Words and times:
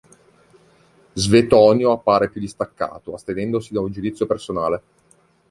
Svetonio 1.13 1.91
appare 1.91 2.31
più 2.31 2.41
distaccato, 2.41 3.13
astenendosi 3.13 3.71
da 3.71 3.81
un 3.81 3.91
giudizio 3.91 4.25
personale. 4.25 4.81